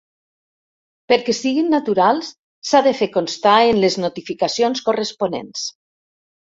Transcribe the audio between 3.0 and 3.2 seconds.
fer